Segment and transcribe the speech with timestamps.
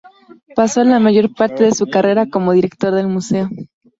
[0.55, 3.51] Pasó la mayor parte de su carrera como director del museo.